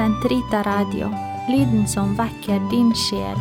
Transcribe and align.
Sentrita 0.00 0.62
Radio, 0.62 1.10
lyden 1.48 1.88
som 1.88 2.14
vekker 2.16 2.60
din 2.70 2.88
sjel. 2.96 3.36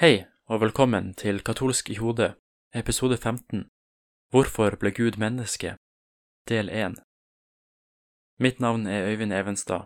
Hei, 0.00 0.24
og 0.48 0.62
velkommen 0.62 1.10
til 1.20 1.42
Katolsk 1.44 1.90
i 1.92 1.98
hodet, 2.00 2.30
episode 2.72 3.18
15 3.20 3.66
Hvorfor 4.32 4.78
ble 4.80 4.94
Gud 4.96 5.18
menneske? 5.20 5.74
Del 6.48 6.72
1 6.72 6.96
Mitt 8.40 8.64
navn 8.64 8.86
er 8.86 9.04
Øyvind 9.10 9.36
Evenstad, 9.36 9.84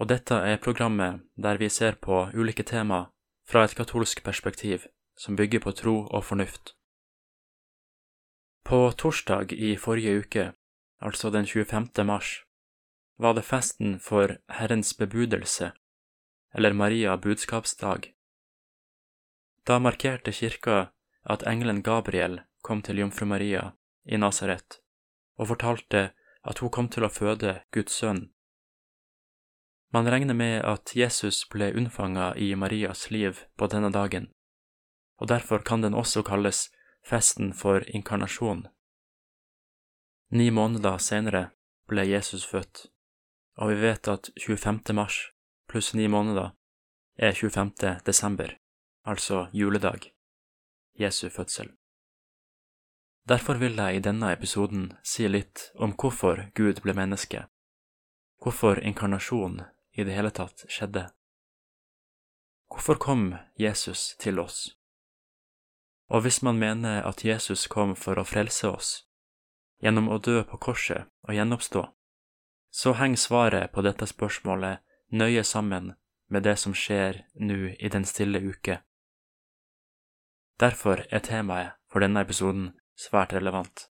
og 0.00 0.08
dette 0.08 0.40
er 0.40 0.56
programmet 0.56 1.20
der 1.36 1.60
vi 1.60 1.68
ser 1.68 2.00
på 2.00 2.30
ulike 2.32 2.62
tema 2.62 3.10
fra 3.44 3.68
et 3.68 3.76
katolsk 3.76 4.24
perspektiv 4.24 4.88
som 5.18 5.36
bygger 5.36 5.60
på 5.60 5.76
tro 5.76 5.98
og 6.08 6.24
fornuft. 6.24 6.72
På 8.66 8.92
torsdag 8.92 9.52
i 9.52 9.76
forrige 9.76 10.18
uke, 10.18 10.52
altså 10.98 11.30
den 11.30 11.46
25. 11.46 12.04
mars, 12.04 12.42
var 13.16 13.34
det 13.34 13.44
festen 13.46 14.00
for 14.02 14.32
Herrens 14.50 14.90
bebudelse, 14.98 15.70
eller 16.54 16.72
Maria 16.72 17.16
budskapsdag. 17.16 18.10
Da 19.66 19.78
markerte 19.78 20.32
kirka 20.32 20.88
at 21.22 21.46
engelen 21.46 21.82
Gabriel 21.82 22.40
kom 22.62 22.82
til 22.82 22.98
jomfru 22.98 23.30
Maria 23.30 23.70
i 24.04 24.18
Nasaret 24.18 24.80
og 25.38 25.46
fortalte 25.54 26.10
at 26.42 26.58
hun 26.58 26.70
kom 26.74 26.88
til 26.88 27.06
å 27.06 27.12
føde 27.12 27.60
Guds 27.70 27.94
sønn. 28.02 28.32
Man 29.94 30.10
regner 30.10 30.34
med 30.34 30.64
at 30.66 30.96
Jesus 30.96 31.44
ble 31.54 31.70
unnfanga 31.70 32.32
i 32.34 32.54
Marias 32.58 33.12
liv 33.14 33.46
på 33.54 33.70
denne 33.70 33.94
dagen, 33.94 34.32
og 35.22 35.30
derfor 35.30 35.62
kan 35.62 35.86
den 35.86 35.94
også 35.94 36.26
kalles 36.26 36.72
festen 37.06 37.52
for 37.52 37.84
inkarnasjon. 37.86 38.66
Ni 40.30 40.50
måneder 40.50 40.98
senere 40.98 41.50
ble 41.86 42.02
Jesus 42.02 42.44
født, 42.50 42.86
og 43.56 43.70
vi 43.70 43.80
vet 43.80 44.08
at 44.10 44.30
25. 44.42 44.80
mars 44.94 45.20
pluss 45.70 45.94
ni 45.94 46.08
måneder 46.10 46.50
er 47.16 47.32
25. 47.32 48.00
desember, 48.06 48.58
altså 49.04 49.46
juledag, 49.52 50.12
Jesu 50.98 51.28
fødsel. 51.28 51.70
Derfor 53.28 53.54
vil 53.54 53.76
jeg 53.76 53.96
i 53.96 54.02
denne 54.02 54.32
episoden 54.32 54.92
si 55.02 55.28
litt 55.28 55.70
om 55.74 55.94
hvorfor 55.94 56.50
Gud 56.54 56.82
ble 56.82 56.94
menneske, 56.94 57.46
hvorfor 58.42 58.82
inkarnasjon 58.82 59.60
i 59.94 60.04
det 60.04 60.14
hele 60.14 60.30
tatt 60.30 60.66
skjedde. 60.68 61.08
Hvorfor 62.66 62.98
kom 62.98 63.34
Jesus 63.58 64.16
til 64.18 64.38
oss? 64.42 64.75
Og 66.08 66.22
hvis 66.22 66.42
man 66.42 66.58
mener 66.58 67.02
at 67.02 67.24
Jesus 67.24 67.66
kom 67.66 67.96
for 67.96 68.18
å 68.18 68.24
frelse 68.24 68.68
oss, 68.70 68.90
gjennom 69.82 70.08
å 70.08 70.18
dø 70.18 70.42
på 70.46 70.58
korset 70.58 71.08
og 71.26 71.34
gjenoppstå, 71.34 71.82
så 72.70 72.92
henger 72.92 73.20
svaret 73.20 73.72
på 73.72 73.82
dette 73.82 74.06
spørsmålet 74.06 74.82
nøye 75.10 75.42
sammen 75.44 75.94
med 76.28 76.42
det 76.42 76.56
som 76.62 76.74
skjer 76.74 77.24
nå 77.34 77.72
i 77.78 77.88
Den 77.88 78.04
stille 78.04 78.40
uke. 78.42 78.80
Derfor 80.60 81.04
er 81.10 81.20
temaet 81.20 81.76
for 81.90 82.00
denne 82.00 82.22
episoden 82.24 82.72
svært 82.96 83.32
relevant. 83.36 83.88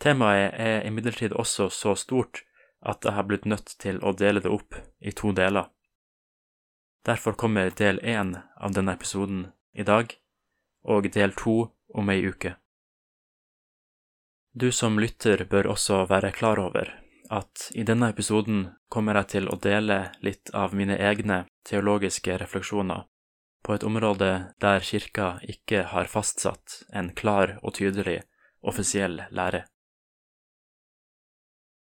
Temaet 0.00 0.54
er 0.54 0.86
imidlertid 0.86 1.32
også 1.32 1.68
så 1.74 1.94
stort 1.94 2.44
at 2.80 3.04
jeg 3.04 3.12
har 3.12 3.26
blitt 3.26 3.44
nødt 3.44 3.74
til 3.82 3.98
å 4.04 4.12
dele 4.12 4.40
det 4.40 4.50
opp 4.50 4.78
i 5.00 5.12
to 5.12 5.32
deler. 5.32 5.68
Derfor 7.06 7.32
kommer 7.32 7.70
del 7.70 7.98
én 8.00 8.36
av 8.56 8.74
denne 8.74 8.94
episoden 8.94 9.48
i 9.72 9.82
dag, 9.82 10.14
og 10.84 11.10
del 11.14 11.34
to 11.36 11.58
om 11.94 12.10
ei 12.10 12.22
uke. 12.28 12.54
Du 14.52 14.72
som 14.72 14.98
lytter 14.98 15.44
bør 15.44 15.70
også 15.74 16.04
være 16.10 16.32
klar 16.32 16.58
over 16.58 16.90
at 17.30 17.68
i 17.74 17.84
denne 17.84 18.08
episoden 18.10 18.68
kommer 18.88 19.18
jeg 19.20 19.28
til 19.34 19.48
å 19.52 19.58
dele 19.60 19.98
litt 20.24 20.50
av 20.56 20.74
mine 20.74 20.96
egne 20.96 21.44
teologiske 21.68 22.38
refleksjoner 22.40 23.04
på 23.62 23.74
et 23.74 23.84
område 23.84 24.30
der 24.64 24.80
kirka 24.80 25.28
ikke 25.42 25.82
har 25.92 26.08
fastsatt 26.08 26.82
en 26.92 27.10
klar 27.14 27.58
og 27.62 27.74
tydelig 27.76 28.22
offisiell 28.60 29.20
lære. 29.30 29.66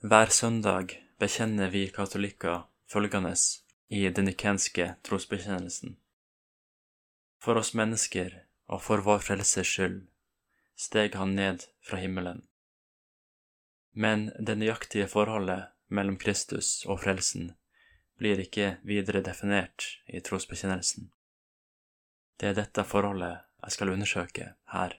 Hver 0.04 0.30
søndag 0.30 0.94
bekjenner 1.18 1.72
vi 1.72 1.88
katolikker 1.90 2.66
følgende 2.92 3.34
i 3.88 4.06
den 4.08 4.28
nikenske 4.28 4.94
trosbekjennelsen. 5.02 5.96
For 7.42 7.58
oss 7.60 7.74
mennesker 7.74 8.43
og 8.66 8.82
for 8.82 9.04
vår 9.04 9.22
frelses 9.26 9.68
skyld 9.68 10.00
steg 10.76 11.14
han 11.14 11.34
ned 11.38 11.66
fra 11.86 12.00
himmelen. 12.02 12.42
Men 13.94 14.30
det 14.40 14.56
nøyaktige 14.58 15.06
forholdet 15.10 15.70
mellom 15.86 16.16
Kristus 16.18 16.82
og 16.88 17.04
frelsen 17.04 17.52
blir 18.18 18.40
ikke 18.42 18.76
videre 18.86 19.22
definert 19.22 19.86
i 20.06 20.22
trosbekjennelsen. 20.24 21.10
Det 22.40 22.50
er 22.50 22.58
dette 22.58 22.84
forholdet 22.86 23.44
jeg 23.64 23.76
skal 23.76 23.94
undersøke 23.94 24.48
her. 24.74 24.98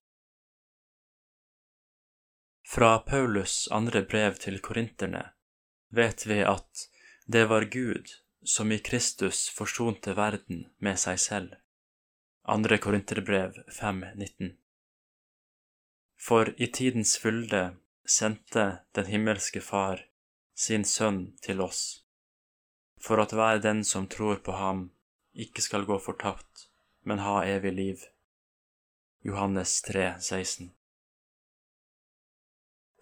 Fra 2.66 2.98
Paulus 3.06 3.68
andre 3.70 4.02
brev 4.02 4.40
til 4.42 4.58
korinterne 4.60 5.22
vet 5.94 6.26
vi 6.26 6.40
at 6.42 6.88
det 7.26 7.44
var 7.50 7.68
Gud 7.70 8.10
som 8.46 8.72
i 8.72 8.78
Kristus 8.78 9.46
forsonte 9.52 10.16
verden 10.16 10.66
med 10.82 10.98
seg 10.98 11.20
selv 11.20 11.54
andre 12.48 12.78
Korinterbrev 12.78 13.52
5,19 13.68 14.52
For 16.16 16.54
i 16.56 16.66
tidens 16.66 17.18
fylde 17.18 17.76
sendte 18.04 18.78
den 18.94 19.06
himmelske 19.06 19.60
Far 19.60 20.04
sin 20.54 20.84
Sønn 20.84 21.34
til 21.42 21.60
oss, 21.60 22.04
for 23.02 23.18
at 23.18 23.34
hver 23.34 23.58
den 23.58 23.82
som 23.84 24.06
tror 24.06 24.38
på 24.46 24.54
ham, 24.54 24.92
ikke 25.34 25.66
skal 25.66 25.88
gå 25.90 25.98
fortapt, 25.98 26.68
men 27.02 27.18
ha 27.18 27.42
evig 27.42 27.74
liv. 27.74 28.06
Johannes 29.26 29.82
3, 29.82 30.14
16 30.20 30.70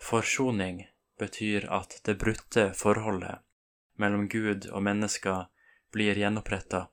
Forsoning 0.00 0.86
betyr 1.20 1.68
at 1.68 2.00
det 2.08 2.16
brutte 2.16 2.70
forholdet 2.72 3.42
mellom 4.00 4.24
Gud 4.28 4.70
og 4.72 4.88
mennesker 4.88 5.50
blir 5.92 6.16
gjenoppretta, 6.16 6.86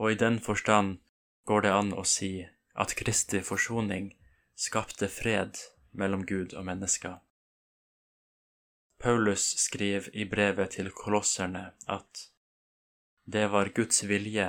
og 0.00 0.16
i 0.16 0.24
den 0.24 0.40
forstand 0.40 1.02
går 1.46 1.62
det 1.66 1.72
an 1.72 1.92
å 1.94 2.04
si 2.04 2.30
at 2.74 2.94
Kristi 2.98 3.40
forsoning 3.46 4.10
skapte 4.58 5.08
fred 5.08 5.58
mellom 5.96 6.26
Gud 6.26 6.54
og 6.54 6.66
mennesker. 6.66 7.20
Paulus 8.98 9.44
skriver 9.60 10.08
i 10.16 10.24
brevet 10.24 10.74
til 10.76 10.90
kolosserne 10.90 11.70
at 11.86 12.26
det 13.24 13.46
var 13.52 13.72
Guds 13.76 14.02
vilje 14.08 14.48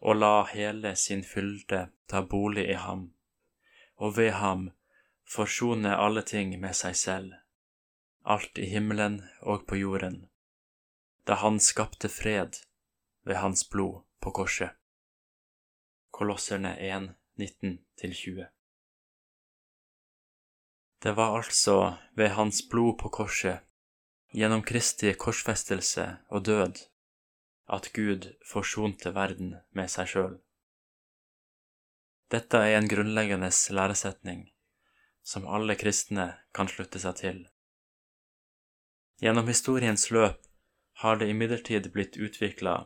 å 0.00 0.12
la 0.12 0.44
hele 0.52 0.94
sin 0.96 1.22
fylde 1.24 1.86
ta 2.10 2.22
bolig 2.22 2.66
i 2.70 2.78
ham, 2.80 3.10
og 3.96 4.16
ved 4.18 4.32
ham 4.40 4.70
forsone 5.24 5.94
alle 5.96 6.22
ting 6.22 6.54
med 6.60 6.76
seg 6.76 6.96
selv, 7.00 7.34
alt 8.22 8.58
i 8.58 8.68
himmelen 8.70 9.22
og 9.42 9.66
på 9.70 9.80
jorden, 9.80 10.26
da 11.26 11.38
han 11.42 11.60
skapte 11.60 12.10
fred 12.12 12.60
ved 13.24 13.40
hans 13.42 13.64
blod 13.70 14.02
på 14.20 14.34
korset. 14.40 14.74
Kolosserne 16.16 16.76
1, 16.76 17.10
19-20. 17.36 18.46
Det 21.02 21.12
var 21.12 21.36
altså 21.36 21.96
ved 22.16 22.28
hans 22.28 22.68
blod 22.68 22.94
på 22.98 23.08
korset, 23.08 23.58
gjennom 24.32 24.62
Kristi 24.64 25.12
korsfestelse 25.12 26.06
og 26.32 26.46
død, 26.48 26.78
at 27.68 27.90
Gud 27.92 28.30
forsonte 28.48 29.12
verden 29.12 29.58
med 29.76 29.92
seg 29.92 30.08
sjøl. 30.08 30.38
Dette 32.32 32.62
er 32.64 32.78
en 32.78 32.88
grunnleggende 32.88 33.50
læresetning 33.76 34.46
som 35.20 35.44
alle 35.44 35.76
kristne 35.76 36.30
kan 36.56 36.72
slutte 36.72 37.02
seg 37.02 37.18
til. 37.20 37.42
Gjennom 39.20 39.52
historiens 39.52 40.08
løp 40.16 40.40
har 41.04 41.20
det 41.20 41.28
imidlertid 41.28 41.90
blitt 41.92 42.16
utvikla 42.16 42.78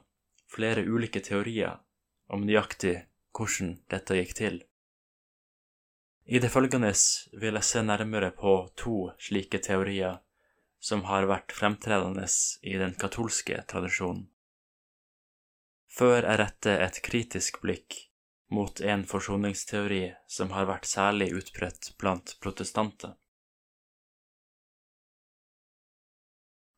flere 0.50 0.82
ulike 0.82 1.22
teorier 1.30 1.78
om 2.26 2.42
nøyaktig 2.42 2.96
hvordan 3.40 3.78
dette 3.88 4.18
gikk 4.18 4.34
til. 4.36 4.58
I 6.30 6.38
det 6.38 6.50
følgende 6.52 6.92
vil 7.42 7.56
jeg 7.56 7.66
se 7.66 7.82
nærmere 7.82 8.30
på 8.36 8.52
to 8.78 9.10
slike 9.18 9.58
teorier 9.64 10.20
som 10.80 11.02
har 11.08 11.26
vært 11.28 11.52
fremtredende 11.56 12.26
i 12.62 12.76
den 12.80 12.94
katolske 13.00 13.64
tradisjonen. 13.68 14.28
Før 15.90 16.22
jeg 16.22 16.38
retter 16.38 16.84
et 16.84 17.00
kritisk 17.02 17.58
blikk 17.64 17.96
mot 18.54 18.80
en 18.80 19.02
forsoningsteori 19.06 20.04
som 20.30 20.52
har 20.54 20.68
vært 20.70 20.86
særlig 20.86 21.32
utbredt 21.40 21.92
blant 21.98 22.36
protestanter. 22.42 23.16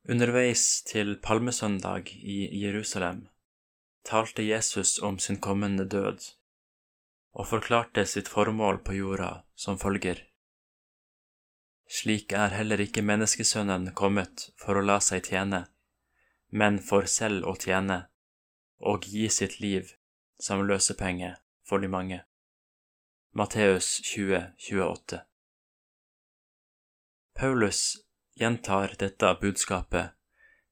Underveis 0.09 0.83
til 0.89 1.19
palmesøndag 1.23 2.09
i 2.17 2.49
Jerusalem 2.65 3.27
talte 4.09 4.43
Jesus 4.43 4.99
om 4.99 5.19
sin 5.19 5.39
kommende 5.41 5.85
død 5.85 6.25
og 7.33 7.49
forklarte 7.49 8.05
sitt 8.07 8.29
formål 8.29 8.83
på 8.85 8.99
jorda 8.99 9.33
som 9.55 9.79
følger. 9.79 10.29
slik 11.93 12.33
er 12.33 12.55
heller 12.57 12.81
ikke 12.81 13.03
menneskesønnen 13.05 13.91
kommet 13.95 14.49
for 14.57 14.79
å 14.79 14.85
la 14.85 14.99
seg 15.01 15.27
tjene, 15.29 15.67
men 16.49 16.79
for 16.79 17.05
selv 17.07 17.45
å 17.45 17.55
tjene 17.57 18.07
og 18.81 19.05
gi 19.05 19.29
sitt 19.29 19.61
liv 19.61 19.93
som 20.41 20.65
løsepenge 20.67 21.35
for 21.69 21.79
de 21.79 21.89
mange. 21.89 22.23
Matteus 23.33 24.01
20, 24.05 24.55
28 24.59 25.21
Paulus 27.35 27.83
gjentar 28.37 28.97
dette 28.99 29.37
budskapet 29.41 30.13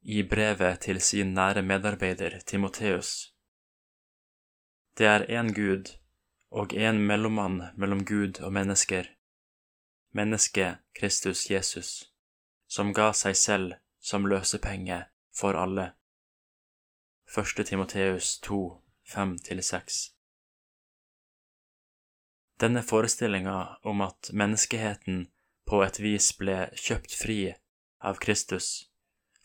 i 0.02 0.22
brevet 0.22 0.80
til 0.84 1.00
sin 1.00 1.32
nære 1.36 1.62
medarbeider 1.62 2.38
Timoteus. 2.46 3.32
Det 4.96 5.06
er 5.06 5.24
én 5.28 5.52
Gud 5.56 5.99
og 6.50 6.74
en 6.74 6.98
mellommann 7.06 7.62
mellom 7.76 8.04
Gud 8.04 8.40
og 8.42 8.52
mennesker, 8.52 9.06
mennesket 10.12 10.82
Kristus 10.98 11.46
Jesus, 11.50 12.12
som 12.66 12.92
ga 12.94 13.12
seg 13.14 13.36
selv 13.38 13.74
som 14.00 14.26
løsepenge 14.26 15.04
for 15.34 15.54
alle. 15.54 15.92
1. 17.30 17.66
Timoteus 17.66 18.38
2, 18.42 18.82
5-6 19.14 20.00
Denne 22.60 22.82
forestillinga 22.82 23.76
om 23.82 24.02
at 24.04 24.32
menneskeheten 24.32 25.28
på 25.70 25.84
et 25.86 26.00
vis 26.02 26.32
ble 26.36 26.66
kjøpt 26.74 27.14
fri 27.14 27.38
av 28.02 28.18
Kristus, 28.20 28.90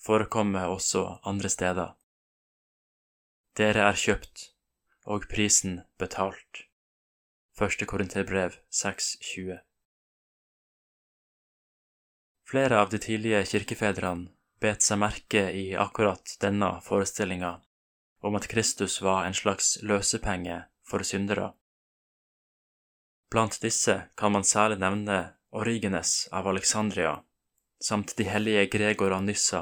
forekommer 0.02 0.74
også 0.74 1.19
andre 1.24 1.52
steder. 1.54 1.94
Dere 3.56 3.86
er 3.92 4.00
kjøpt, 4.00 4.50
og 5.06 5.30
prisen 5.31 5.84
betalt. 6.02 6.66
Første 7.56 7.86
Korinterbrev 7.88 8.57
6,20 8.68 9.62
Flere 12.52 12.80
av 12.84 12.90
de 12.92 12.98
tidlige 13.00 13.46
kirkefedrene 13.48 14.34
bet 14.60 14.84
seg 14.84 15.00
merke 15.00 15.44
i 15.56 15.69
akkurat 15.80 16.34
denne 16.42 16.74
forestillinga 16.84 17.52
om 18.28 18.36
at 18.36 18.50
Kristus 18.52 18.98
var 19.06 19.24
en 19.24 19.38
slags 19.40 19.69
løsepenge 19.88 20.57
for 20.84 21.07
syndere. 21.07 21.54
Blant 23.31 23.56
disse 23.63 23.96
kan 24.19 24.36
man 24.36 24.44
særlig 24.44 24.81
nevne 24.84 25.19
Origenes 25.56 26.25
av 26.36 26.50
Alexandria 26.52 27.13
samt 27.80 28.18
de 28.19 28.28
hellige 28.28 28.66
Gregor 28.74 29.16
av 29.16 29.24
Nyssa 29.30 29.62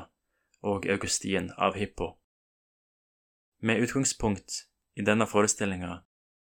og 0.66 0.90
Augustin 0.90 1.52
av 1.62 1.78
Hippo. 1.78 2.10
Med 3.62 3.86
utgangspunkt 3.86 4.64
i 4.98 5.06
denne 5.06 5.30
forestillinga 5.30 6.00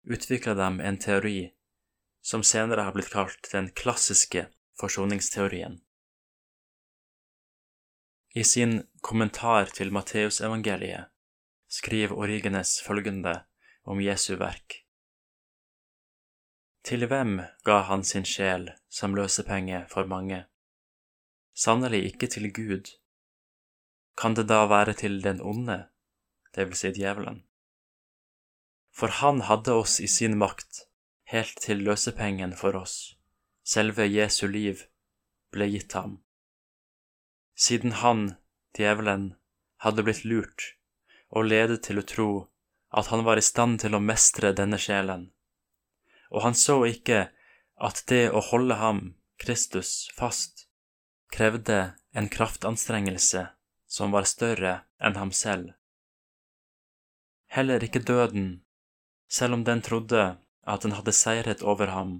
utvikla 0.08 0.54
de 0.54 0.80
en 0.80 0.98
teori 0.98 1.50
som 2.24 2.42
senere 2.42 2.86
har 2.86 2.96
blitt 2.96 3.12
kalt 3.12 3.50
den 3.52 3.70
klassiske 3.70 4.48
forsoningsteorien. 4.80 5.78
I 8.34 8.44
sin 8.44 8.82
kommentar 9.00 9.70
til 9.74 9.92
Matteusevangeliet 9.92 11.08
skriver 11.68 12.16
Origenes 12.16 12.80
følgende 12.84 13.34
om 13.82 14.00
Jesu 14.00 14.36
verk. 14.36 14.84
Til 16.84 17.08
hvem 17.08 17.40
ga 17.64 17.80
han 17.88 18.04
sin 18.04 18.24
sjel 18.28 18.70
som 18.88 19.16
løsepenge 19.16 19.82
for 19.90 20.08
mange? 20.08 20.44
Sannelig 21.56 22.04
ikke 22.12 22.28
til 22.30 22.52
Gud. 22.52 22.92
Kan 24.16 24.36
det 24.36 24.48
da 24.48 24.64
være 24.68 24.94
til 24.94 25.20
den 25.24 25.40
onde, 25.40 25.88
det 26.54 26.68
vil 26.68 26.76
si 26.78 26.92
djevelen? 26.94 27.47
For 28.98 29.14
han 29.20 29.44
hadde 29.46 29.76
oss 29.78 30.00
i 30.02 30.08
sin 30.10 30.34
makt, 30.38 30.88
helt 31.30 31.60
til 31.62 31.84
løsepengen 31.86 32.56
for 32.58 32.74
oss, 32.74 33.14
selve 33.62 34.08
Jesu 34.10 34.48
liv, 34.50 34.82
ble 35.54 35.68
gitt 35.70 35.94
ham. 35.94 36.18
Siden 37.54 37.94
han, 38.02 38.32
djevelen, 38.74 39.36
hadde 39.84 40.02
blitt 40.02 40.24
lurt 40.26 40.72
og 41.30 41.46
ledet 41.46 41.84
til 41.86 42.00
å 42.00 42.06
tro 42.10 42.30
at 42.90 43.12
han 43.12 43.22
var 43.22 43.38
i 43.38 43.44
stand 43.44 43.78
til 43.84 43.94
å 43.94 44.02
mestre 44.02 44.50
denne 44.56 44.80
sjelen, 44.82 45.28
og 46.34 46.42
han 46.48 46.58
så 46.58 46.80
ikke 46.88 47.28
at 47.78 48.02
det 48.10 48.24
å 48.34 48.42
holde 48.50 48.80
ham, 48.82 49.02
Kristus, 49.38 50.08
fast, 50.18 50.66
krevde 51.30 51.94
en 52.18 52.26
kraftanstrengelse 52.32 53.44
som 53.86 54.10
var 54.10 54.26
større 54.26 54.80
enn 54.98 55.14
ham 55.20 55.30
selv. 55.30 55.76
Heller 57.54 57.84
ikke 57.84 58.02
døden 58.02 58.48
selv 59.28 59.58
om 59.58 59.64
den 59.64 59.82
trodde 59.84 60.38
at 60.66 60.84
den 60.84 60.94
hadde 60.96 61.12
seiret 61.12 61.62
over 61.62 61.92
ham, 61.92 62.14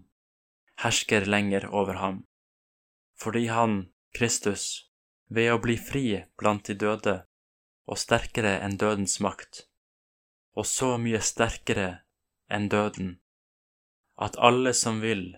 hersker 0.82 1.26
lenger 1.26 1.68
over 1.72 2.00
ham, 2.00 2.24
fordi 3.18 3.46
han, 3.50 3.88
Kristus, 4.14 4.90
ved 5.28 5.52
å 5.52 5.60
bli 5.60 5.76
fri 5.76 6.04
blant 6.40 6.68
de 6.68 6.76
døde 6.78 7.16
og 7.88 8.00
sterkere 8.00 8.58
enn 8.64 8.76
dødens 8.80 9.18
makt, 9.24 9.64
og 10.56 10.68
så 10.68 10.94
mye 11.00 11.20
sterkere 11.24 11.88
enn 12.52 12.68
døden, 12.72 13.16
at 14.16 14.38
alle 14.38 14.72
som 14.74 15.00
vil, 15.04 15.36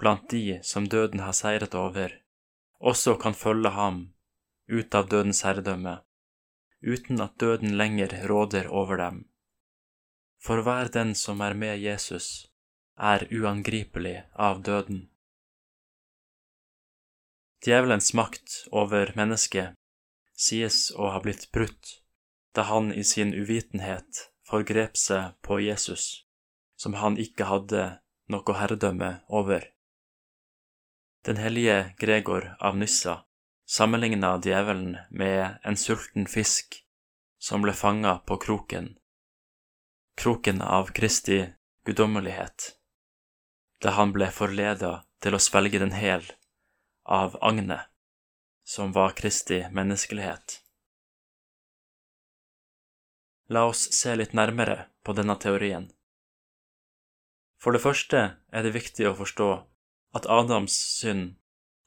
blant 0.00 0.28
de 0.30 0.60
som 0.62 0.88
døden 0.90 1.22
har 1.24 1.34
seiret 1.36 1.74
over, 1.78 2.12
også 2.80 3.16
kan 3.20 3.36
følge 3.36 3.70
ham 3.74 4.00
ut 4.68 4.94
av 4.94 5.08
dødens 5.12 5.42
herredømme, 5.46 5.98
uten 6.82 7.20
at 7.20 7.38
døden 7.40 7.76
lenger 7.78 8.14
råder 8.28 8.68
over 8.70 9.00
dem. 9.00 9.24
For 10.44 10.60
hver 10.60 10.90
den 10.92 11.14
som 11.16 11.40
er 11.40 11.54
med 11.56 11.78
Jesus, 11.80 12.50
er 13.00 13.24
uangripelig 13.32 14.18
av 14.36 14.60
døden. 14.62 15.06
Djevelens 17.64 18.12
makt 18.12 18.58
over 18.68 19.14
mennesket 19.16 19.72
sies 20.36 20.90
å 20.92 21.14
ha 21.14 21.20
blitt 21.24 21.46
brutt 21.56 21.94
da 22.54 22.66
han 22.68 22.92
i 22.92 23.02
sin 23.08 23.32
uvitenhet 23.32 24.26
forgrep 24.46 24.98
seg 25.00 25.32
på 25.42 25.58
Jesus, 25.64 26.26
som 26.76 26.98
han 27.00 27.16
ikke 27.18 27.48
hadde 27.48 27.86
noe 28.28 28.56
herredømme 28.58 29.10
over. 29.28 29.64
Den 31.24 31.40
hellige 31.40 31.94
Gregor 31.98 32.50
av 32.60 32.76
Nyssa 32.76 33.22
sammenligna 33.64 34.36
djevelen 34.44 34.98
med 35.08 35.56
en 35.64 35.80
sulten 35.80 36.28
fisk 36.28 36.82
som 37.40 37.64
ble 37.64 37.72
fanga 37.72 38.18
på 38.28 38.36
kroken 38.44 38.92
kroken 40.14 40.62
av 40.62 40.92
Kristi 40.96 41.40
guddommelighet, 41.84 42.76
da 43.82 43.94
han 43.98 44.12
ble 44.14 44.30
forleda 44.32 45.02
til 45.24 45.36
å 45.36 45.42
svelge 45.42 45.80
den 45.82 45.94
hel 45.96 46.24
av 47.04 47.36
agnet, 47.42 47.90
som 48.64 48.92
var 48.92 49.16
Kristi 49.18 49.64
menneskelighet. 49.70 50.60
La 53.52 53.66
oss 53.68 53.90
se 53.92 54.14
litt 54.16 54.32
nærmere 54.32 54.86
på 55.04 55.12
denne 55.12 55.36
teorien. 55.36 55.90
For 57.60 57.76
det 57.76 57.84
første 57.84 58.20
er 58.52 58.64
det 58.64 58.72
viktig 58.76 59.06
å 59.08 59.16
forstå 59.18 59.50
at 60.16 60.28
Adams 60.30 60.76
synd 60.98 61.34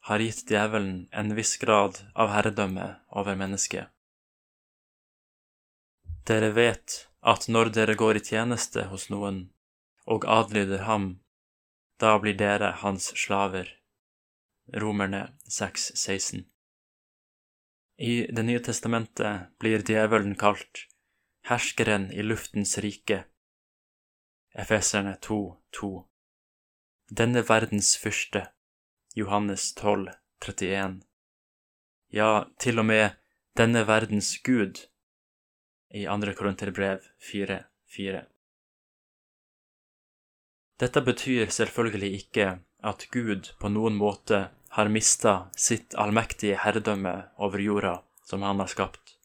har 0.08 0.22
gitt 0.24 0.50
djevelen 0.52 1.08
en 1.12 1.34
viss 1.36 1.58
grad 1.62 1.98
av 2.14 2.32
herredømme 2.32 2.88
over 3.10 3.38
mennesket. 3.40 3.90
Dere 6.28 6.52
vet 6.56 7.08
at 7.28 7.48
når 7.52 7.74
dere 7.76 7.96
går 8.00 8.20
i 8.20 8.26
tjeneste 8.30 8.88
hos 8.92 9.10
noen 9.12 9.48
og 10.08 10.28
adlyder 10.32 10.86
ham, 10.88 11.08
da 12.00 12.16
blir 12.22 12.38
dere 12.40 12.72
hans 12.84 13.12
slaver. 13.20 13.74
Romerne 14.68 15.22
6,16 15.48 16.44
I 18.04 18.14
Det 18.36 18.44
nye 18.44 18.60
testamentet 18.60 19.48
blir 19.60 19.84
djevelen 19.88 20.36
kalt 20.36 20.84
herskeren 21.48 22.10
i 22.12 22.24
luftens 22.24 22.78
rike. 22.84 23.24
Efeserne 24.52 25.16
2,2 25.24 26.04
Denne 27.22 27.44
verdens 27.48 27.96
fyrste. 27.98 28.50
Johannes 29.16 29.74
12, 29.76 30.10
31 30.46 31.00
Ja, 32.12 32.46
til 32.60 32.80
og 32.80 32.86
med 32.86 33.16
denne 33.58 33.88
verdens 33.88 34.36
gud 34.44 34.84
i 35.94 36.08
andre 36.08 36.34
Korinterbrev 36.34 37.00
4.4. 37.32 38.24
Dette 40.78 41.02
betyr 41.02 41.50
selvfølgelig 41.50 42.12
ikke 42.22 42.48
at 42.86 43.08
Gud 43.12 43.52
på 43.60 43.72
noen 43.74 43.96
måte 43.98 44.48
har 44.78 44.92
mista 44.94 45.50
sitt 45.58 45.96
allmektige 45.98 46.60
herredømme 46.62 47.16
over 47.42 47.64
jorda 47.64 47.96
som 48.28 48.44
han 48.46 48.60
har 48.62 48.70
skapt. 48.70 49.16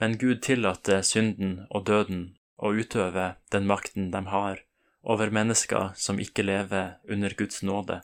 Men 0.00 0.18
Gud 0.18 0.42
tillater 0.42 1.04
synden 1.06 1.66
og 1.70 1.86
døden 1.86 2.24
å 2.56 2.72
utøve 2.74 3.36
den 3.52 3.68
makten 3.68 4.10
de 4.10 4.24
har 4.32 4.64
over 5.06 5.30
mennesker 5.30 5.92
som 5.96 6.18
ikke 6.20 6.44
lever 6.44 6.96
under 7.08 7.36
Guds 7.38 7.62
nåde. 7.62 8.00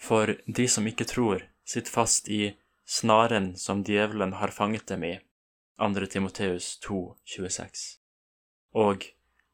For 0.00 0.32
de 0.46 0.66
som 0.68 0.86
ikke 0.88 1.04
tror, 1.04 1.44
sitter 1.68 1.92
fast 1.92 2.30
i 2.32 2.56
snaren 2.90 3.56
som 3.56 3.84
djevelen 3.84 4.32
har 4.32 4.48
fanget 4.48 4.86
dem 4.86 5.04
i, 5.04 5.20
2. 5.78 6.06
Timoteus 6.06 6.78
2, 6.78 7.16
26. 7.24 7.98
Og 8.74 9.04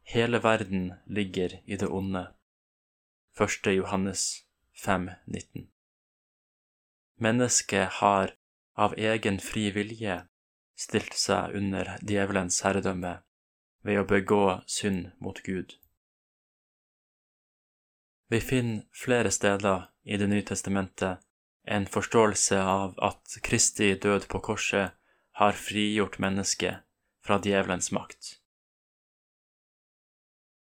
hele 0.02 0.38
verden 0.38 0.94
ligger 1.06 1.60
i 1.64 1.76
det 1.76 1.88
onde, 1.88 2.26
1. 3.40 3.66
Johannes 3.66 4.44
5.19. 4.86 5.66
Mennesket 7.16 7.88
har 8.00 8.32
av 8.74 8.94
egen 8.96 9.38
fri 9.40 9.68
vilje 9.70 10.16
stilt 10.76 11.16
seg 11.20 11.52
under 11.60 11.92
djevelens 12.00 12.62
herredømme 12.64 13.18
ved 13.84 14.00
å 14.00 14.08
begå 14.08 14.62
synd 14.64 15.12
mot 15.20 15.42
Gud. 15.44 15.76
Vi 18.32 18.40
finner 18.40 18.88
flere 19.04 19.30
steder 19.30 19.90
i 20.02 20.16
Det 20.16 20.26
nye 20.26 20.42
testamentet 20.42 21.25
en 21.66 21.86
forståelse 21.90 22.58
av 22.62 22.94
at 23.02 23.38
Kristi 23.42 23.94
død 23.98 24.28
på 24.30 24.40
korset 24.40 24.94
har 25.40 25.58
frigjort 25.58 26.18
mennesket 26.22 26.84
fra 27.26 27.40
djevelens 27.42 27.90
makt. 27.92 28.36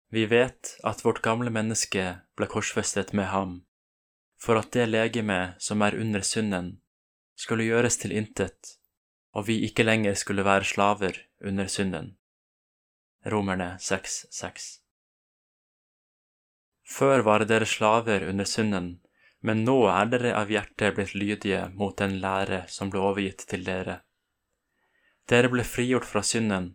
Vi 0.10 0.26
vet 0.26 0.78
at 0.84 1.04
vårt 1.06 1.22
gamle 1.22 1.52
menneske 1.54 2.08
ble 2.38 2.48
korsfestet 2.50 3.14
med 3.14 3.30
ham, 3.30 3.60
for 4.42 4.58
at 4.58 4.72
det 4.74 4.88
legeme 4.90 5.56
som 5.62 5.84
er 5.86 5.98
under 6.00 6.26
synden, 6.26 6.76
skulle 7.36 7.68
gjøres 7.68 8.00
til 8.02 8.16
intet, 8.16 8.78
og 9.36 9.48
vi 9.50 9.60
ikke 9.68 9.84
lenger 9.84 10.16
skulle 10.16 10.46
være 10.48 10.66
slaver 10.66 11.20
under 11.44 11.68
synden. 11.68 12.16
Romerne 13.26 13.76
6,6 13.82 14.80
Før 16.86 17.26
var 17.26 17.46
dere 17.50 17.66
slaver 17.66 18.28
under 18.30 18.46
synden, 18.46 19.00
men 19.46 19.62
nå 19.66 19.76
er 19.92 20.08
dere 20.10 20.32
av 20.40 20.50
hjertet 20.50 20.96
blitt 20.98 21.14
lydige 21.14 21.68
mot 21.78 21.98
den 22.02 22.18
lære 22.24 22.64
som 22.76 22.90
ble 22.90 23.04
overgitt 23.06 23.46
til 23.52 23.66
dere. 23.68 24.00
Dere 25.30 25.52
ble 25.54 25.66
frigjort 25.66 26.08
fra 26.10 26.24
synden 26.26 26.72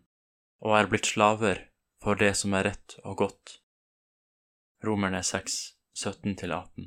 og 0.62 0.76
er 0.78 0.90
blitt 0.92 1.10
slaver 1.10 1.64
for 2.02 2.20
det 2.20 2.32
som 2.38 2.54
er 2.54 2.68
rett 2.70 2.96
og 3.02 3.16
godt. 3.24 3.56
Romerne 4.86 5.22
6, 5.26 5.58
17-18 5.98 6.86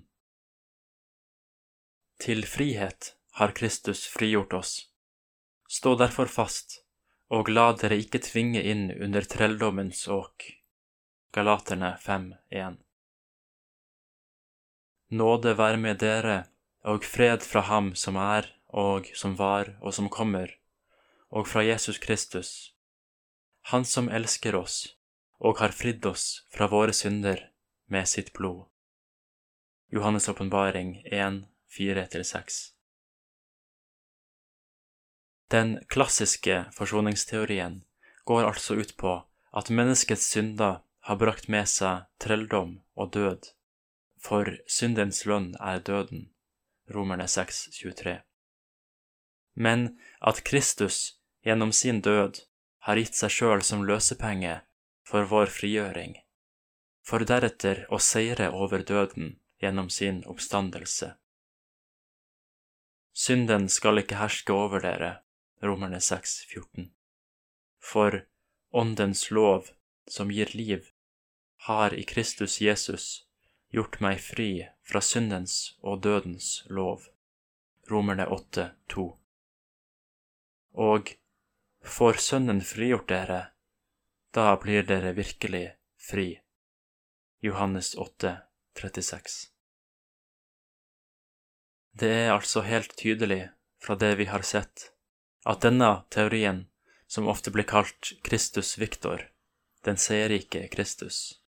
Til 2.24 2.48
frihet 2.48 3.14
har 3.42 3.54
Kristus 3.58 4.06
frigjort 4.08 4.56
oss. 4.58 4.74
Stå 5.70 5.96
derfor 6.00 6.32
fast, 6.32 6.80
og 7.34 7.50
la 7.50 7.72
dere 7.76 8.00
ikke 8.00 8.24
tvinge 8.24 8.62
inn 8.62 8.88
under 8.94 9.26
trelldommens 9.28 10.08
åk. 10.08 10.48
Galaterne 11.34 11.96
5.1 12.02 12.83
Nåde 15.10 15.58
være 15.58 15.78
med 15.78 16.00
dere, 16.00 16.44
og 16.84 17.04
fred 17.04 17.44
fra 17.46 17.62
Ham 17.62 17.94
som 17.96 18.16
er, 18.16 18.50
og 18.68 19.08
som 19.16 19.38
var, 19.38 19.76
og 19.82 19.94
som 19.94 20.10
kommer, 20.10 20.56
og 21.30 21.48
fra 21.48 21.64
Jesus 21.64 21.98
Kristus, 21.98 22.74
Han 23.72 23.86
som 23.86 24.10
elsker 24.10 24.56
oss, 24.56 24.98
og 25.40 25.58
har 25.60 25.72
fridd 25.72 26.06
oss 26.06 26.44
fra 26.52 26.68
våre 26.68 26.94
synder 26.94 27.50
med 27.88 28.08
sitt 28.08 28.34
blod. 28.34 28.66
Johannes' 29.94 30.30
åpenbaring 30.30 31.04
1, 31.06 31.46
4-6 31.70 32.74
den 35.54 35.74
klassiske 35.86 36.64
forsoningsteorien 36.74 37.84
går 38.26 38.48
altså 38.48 38.74
ut 38.82 38.96
på 38.98 39.12
at 39.54 39.70
menneskets 39.70 40.24
synder 40.34 40.80
har 41.06 41.20
brakt 41.22 41.46
med 41.56 41.70
seg 41.70 42.08
trelldom 42.24 42.72
og 42.98 43.12
død, 43.14 43.52
for 44.24 44.48
syndens 44.68 45.26
lønn 45.28 45.52
er 45.60 45.82
døden, 45.84 46.30
Romerne 46.96 47.28
6, 47.28 47.68
23. 47.76 48.22
Men 49.56 50.00
at 50.22 50.44
Kristus 50.48 51.20
gjennom 51.44 51.72
sin 51.72 52.02
død 52.02 52.40
har 52.88 53.00
gitt 53.00 53.20
seg 53.20 53.34
sjøl 53.38 53.64
som 53.64 53.84
løsepenge 53.88 54.62
for 55.08 55.28
vår 55.28 55.52
frigjøring, 55.52 56.16
for 57.04 57.26
deretter 57.28 57.84
å 57.92 58.00
seire 58.00 58.50
over 58.52 58.84
døden 58.88 59.36
gjennom 59.64 59.90
sin 59.92 60.24
oppstandelse. 60.28 61.14
Synden 63.14 63.68
skal 63.70 64.02
ikke 64.02 64.18
herske 64.18 64.56
over 64.56 64.82
dere, 64.84 65.12
Romerne 65.64 66.00
6, 66.02 66.40
14. 66.50 66.90
For 67.84 68.24
Åndens 68.74 69.30
lov, 69.32 69.70
som 70.10 70.32
gir 70.34 70.50
liv, 70.58 70.90
har 71.68 71.94
i 71.94 72.04
Kristus 72.08 72.58
Jesus 72.60 73.28
gjort 73.74 74.00
meg 74.06 74.20
fri 74.22 74.68
fra 74.86 75.02
syndens 75.02 75.74
og 75.82 76.04
dødens 76.06 76.62
lov. 76.70 77.08
Romerne 77.90 78.28
8, 78.30 78.70
2. 78.94 79.06
Og 80.84 81.10
får 81.84 82.20
Sønnen 82.22 82.62
frigjort 82.64 83.10
dere, 83.10 83.40
da 84.34 84.54
blir 84.62 84.86
dere 84.88 85.16
virkelig 85.18 85.66
fri. 85.98 86.28
Johannes 87.44 87.96
8, 87.98 88.38
36. 88.80 89.50
Det 91.98 92.10
er 92.10 92.32
altså 92.34 92.62
helt 92.66 92.96
tydelig 92.98 93.50
fra 93.82 93.98
det 94.00 94.16
vi 94.22 94.30
har 94.30 94.46
sett, 94.48 94.94
at 95.46 95.66
denne 95.66 96.06
teorien, 96.14 96.68
som 97.08 97.28
ofte 97.28 97.52
blir 97.52 97.68
kalt 97.70 98.14
Kristus 98.24 98.78
Victor, 98.78 99.28
den 99.86 99.98
seierrike 99.98 100.68
Kristus, 100.72 101.42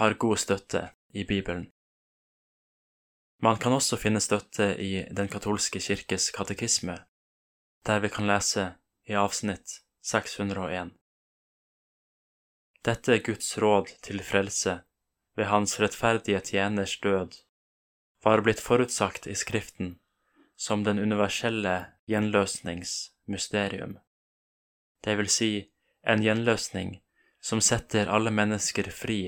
har 0.00 0.16
god 0.18 0.40
støtte 0.40 0.88
i 1.16 1.24
Bibelen. 1.24 1.70
Man 3.42 3.58
kan 3.60 3.72
også 3.76 3.98
finne 4.00 4.20
støtte 4.20 4.68
i 4.80 5.04
Den 5.12 5.28
katolske 5.28 5.80
kirkes 5.80 6.30
katekisme, 6.36 6.96
der 7.86 8.00
vi 8.00 8.08
kan 8.08 8.28
lese 8.28 8.68
i 9.08 9.16
avsnitt 9.16 9.80
601. 10.02 10.94
Dette 12.84 13.12
er 13.16 13.24
Guds 13.26 13.58
råd 13.58 13.92
til 14.06 14.22
frelse 14.22 14.80
ved 15.36 15.50
Hans 15.50 15.80
rettferdige 15.80 16.40
tjeners 16.40 16.96
død, 17.00 17.42
var 18.24 18.42
blitt 18.42 18.62
forutsagt 18.62 19.26
i 19.26 19.34
Skriften 19.34 19.98
som 20.56 20.84
den 20.84 20.98
universelle 20.98 21.76
gjenløsningsmysterium, 22.08 23.98
det 25.06 25.14
vil 25.18 25.28
si 25.30 25.50
en 26.02 26.22
gjenløsning 26.22 26.96
som 27.42 27.60
setter 27.62 28.08
alle 28.10 28.32
mennesker 28.34 28.88
fri 28.90 29.20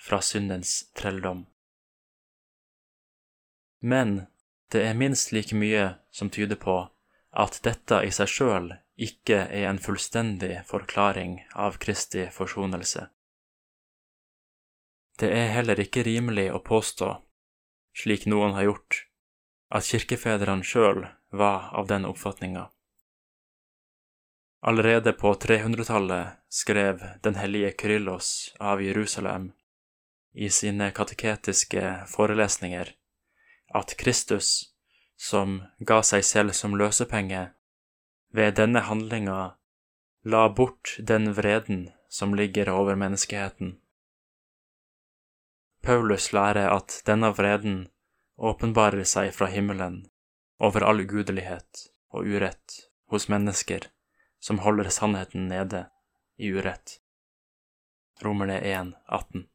fra 0.00 0.20
syndens 0.22 0.92
trelldom. 0.94 1.46
Men 3.80 4.26
det 4.72 4.84
er 4.86 4.98
minst 4.98 5.32
like 5.32 5.56
mye 5.56 5.94
som 6.10 6.30
tyder 6.30 6.58
på 6.60 6.80
at 7.38 7.60
dette 7.64 8.00
i 8.06 8.10
seg 8.14 8.30
sjøl 8.30 8.72
ikke 8.98 9.44
er 9.46 9.68
en 9.68 9.78
fullstendig 9.78 10.64
forklaring 10.66 11.38
av 11.54 11.78
Kristi 11.82 12.26
forsonelse. 12.34 13.06
Det 15.18 15.30
er 15.34 15.52
heller 15.54 15.78
ikke 15.82 16.04
rimelig 16.06 16.48
å 16.54 16.62
påstå, 16.62 17.10
slik 17.94 18.26
noen 18.30 18.54
har 18.54 18.68
gjort, 18.68 19.04
at 19.74 19.86
kirkefedrene 19.86 20.66
sjøl 20.66 21.06
var 21.30 21.70
av 21.74 21.88
den 21.90 22.06
oppfatninga. 22.08 22.68
Allerede 24.66 25.12
på 25.14 25.34
300-tallet 25.38 26.38
skrev 26.50 27.02
den 27.22 27.38
hellige 27.38 27.74
Kyrillos 27.78 28.54
av 28.58 28.82
Jerusalem 28.82 29.52
i 30.32 30.50
sine 30.50 30.90
kateketiske 30.94 32.04
forelesninger 32.08 32.92
at 33.74 33.94
Kristus, 33.98 34.74
som 35.16 35.62
ga 35.80 36.00
seg 36.02 36.24
selv 36.24 36.54
som 36.56 36.76
løsepenge, 36.78 37.48
ved 38.32 38.56
denne 38.60 38.84
handlinga 38.86 39.38
la 40.28 40.48
bort 40.48 40.96
den 40.98 41.32
vreden 41.34 41.90
som 42.08 42.34
ligger 42.34 42.70
over 42.70 42.94
menneskeheten. 42.94 43.78
Paulus 45.82 46.32
lærer 46.32 46.68
at 46.74 47.00
denne 47.06 47.30
vreden 47.32 47.88
åpenbarer 48.36 49.04
seg 49.08 49.32
fra 49.34 49.48
himmelen 49.52 50.02
over 50.58 50.84
all 50.84 51.00
ugudelighet 51.04 51.88
og 52.12 52.26
urett 52.26 52.80
hos 53.08 53.28
mennesker 53.28 53.88
som 54.40 54.60
holder 54.64 54.90
sannheten 54.90 55.48
nede 55.48 55.86
i 56.36 56.50
urett. 56.52 56.98
Romerne 58.22 58.58
1, 58.60 58.92
18. 59.06 59.46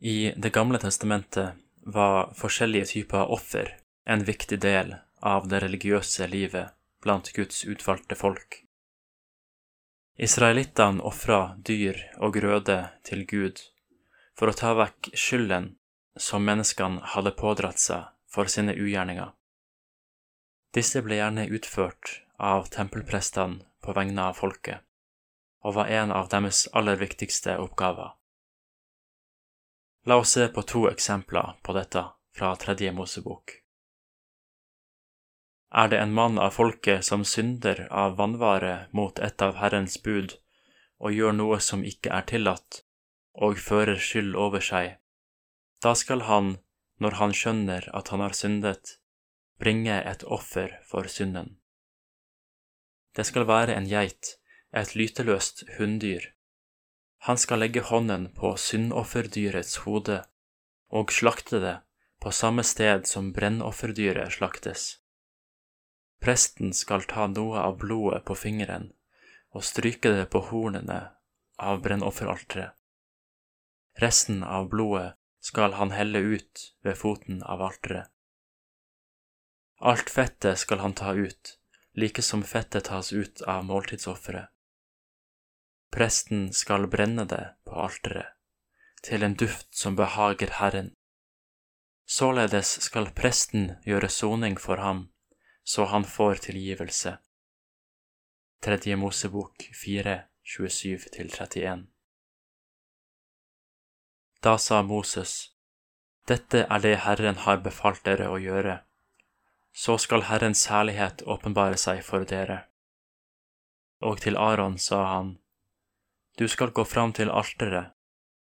I 0.00 0.32
Det 0.36 0.50
gamle 0.50 0.78
testamentet 0.78 1.54
var 1.82 2.32
forskjellige 2.38 2.86
typer 2.86 3.30
offer 3.34 3.72
en 4.06 4.24
viktig 4.24 4.60
del 4.62 4.94
av 5.20 5.48
det 5.48 5.58
religiøse 5.64 6.26
livet 6.30 6.70
blant 7.02 7.32
Guds 7.34 7.64
utvalgte 7.64 8.14
folk. 8.14 8.60
Israelittene 10.18 11.02
ofra 11.02 11.56
dyr 11.66 11.98
og 12.18 12.34
grøde 12.34 12.78
til 13.06 13.24
Gud 13.26 13.62
for 14.38 14.50
å 14.50 14.54
ta 14.60 14.72
vekk 14.78 15.10
skylden 15.14 15.72
som 16.18 16.46
menneskene 16.46 17.02
hadde 17.14 17.34
pådratt 17.38 17.82
seg 17.82 18.06
for 18.30 18.50
sine 18.50 18.74
ugjerninger. 18.74 19.32
Disse 20.74 21.02
ble 21.02 21.18
gjerne 21.18 21.48
utført 21.50 22.20
av 22.38 22.70
tempelprestene 22.74 23.64
på 23.82 23.94
vegne 23.98 24.30
av 24.30 24.38
folket, 24.38 24.78
og 25.66 25.74
var 25.78 25.90
en 25.90 26.14
av 26.14 26.30
deres 26.30 26.66
aller 26.76 26.98
viktigste 27.00 27.56
oppgaver. 27.58 28.14
La 30.06 30.16
oss 30.16 30.30
se 30.36 30.48
på 30.48 30.62
to 30.62 30.86
eksempler 30.90 31.56
på 31.62 31.74
dette 31.76 32.04
fra 32.36 32.54
Tredje 32.56 32.92
Mosebok. 32.92 33.52
Er 35.74 35.88
det 35.88 35.98
en 36.00 36.14
mann 36.14 36.38
av 36.38 36.54
folket 36.56 37.04
som 37.04 37.24
synder 37.24 37.86
av 37.90 38.16
vannvare 38.16 38.88
mot 38.92 39.18
et 39.18 39.42
av 39.42 39.58
Herrens 39.60 39.98
bud 40.02 40.38
og 40.98 41.12
gjør 41.12 41.34
noe 41.36 41.58
som 41.60 41.84
ikke 41.84 42.12
er 42.14 42.24
tillatt, 42.30 42.82
og 43.34 43.60
fører 43.62 44.00
skyld 44.02 44.34
over 44.34 44.64
seg, 44.64 44.96
da 45.84 45.94
skal 45.94 46.24
han, 46.26 46.56
når 46.98 47.18
han 47.20 47.34
skjønner 47.40 47.86
at 47.94 48.10
han 48.10 48.24
har 48.24 48.34
syndet, 48.34 48.96
bringe 49.62 49.94
et 50.02 50.24
offer 50.24 50.74
for 50.90 51.06
synden. 51.10 51.58
Det 53.14 53.26
skal 53.26 53.46
være 53.46 53.76
en 53.78 53.86
geit, 53.86 54.34
et 54.74 54.94
lyteløst 54.98 55.64
hunndyr. 55.78 56.32
Han 57.26 57.38
skal 57.38 57.58
legge 57.64 57.82
hånden 57.82 58.28
på 58.34 58.54
syndofferdyrets 58.56 59.76
hode 59.84 60.22
og 60.94 61.12
slakte 61.12 61.60
det 61.60 61.76
på 62.22 62.30
samme 62.34 62.64
sted 62.66 63.06
som 63.06 63.32
brennofferdyret 63.34 64.32
slaktes. 64.38 64.96
Presten 66.22 66.72
skal 66.74 67.06
ta 67.10 67.26
noe 67.30 67.60
av 67.62 67.78
blodet 67.82 68.24
på 68.26 68.34
fingeren 68.38 68.90
og 69.54 69.64
stryke 69.66 70.10
det 70.14 70.26
på 70.32 70.42
hornene 70.50 70.98
av 71.58 71.82
brennofferalteret. 71.82 72.74
Resten 73.98 74.44
av 74.44 74.68
blodet 74.70 75.14
skal 75.42 75.74
han 75.78 75.90
helle 75.90 76.18
ut 76.18 76.68
ved 76.86 76.98
foten 76.98 77.42
av 77.42 77.62
alteret. 77.66 78.10
Alt 79.78 80.10
fettet 80.10 80.58
skal 80.58 80.82
han 80.82 80.94
ta 80.98 81.14
ut, 81.14 81.58
like 81.94 82.22
som 82.22 82.42
fettet 82.42 82.90
tas 82.90 83.12
ut 83.12 83.42
av 83.42 83.64
måltidsofferet. 83.66 84.50
Presten 85.90 86.52
skal 86.52 86.86
brenne 86.86 87.24
det 87.24 87.44
på 87.64 87.78
alteret, 87.80 88.34
til 89.02 89.22
en 89.22 89.34
duft 89.34 89.68
som 89.74 89.96
behager 89.96 90.52
Herren. 90.60 90.92
Således 92.08 92.74
skal 92.84 93.10
presten 93.16 93.70
gjøre 93.84 94.08
soning 94.08 94.58
for 94.60 94.76
ham, 94.76 95.08
så 95.64 95.84
han 95.84 96.04
får 96.04 96.44
tilgivelse. 96.48 97.16
Tredje 98.62 98.96
Mosebok 98.96 99.68
4, 99.84 100.22
27-31 100.44 101.86
Da 104.42 104.58
sa 104.58 104.82
Moses, 104.82 105.54
Dette 106.28 106.66
er 106.68 106.80
det 106.84 106.96
Herren 107.04 107.36
har 107.44 107.60
befalt 107.64 108.04
dere 108.04 108.28
å 108.28 108.38
gjøre. 108.40 108.78
Så 109.72 109.96
skal 109.98 110.26
Herrens 110.28 110.66
herlighet 110.68 111.22
åpenbare 111.24 111.76
seg 111.80 112.02
for 112.04 112.24
dere. 112.28 112.58
Og 114.04 114.20
til 114.24 114.36
Aron 114.36 114.76
sa 114.78 115.04
han, 115.14 115.36
Du 116.38 116.48
skal 116.48 116.70
gå 116.70 116.84
fram 116.84 117.12
til 117.12 117.32
alteret 117.34 117.90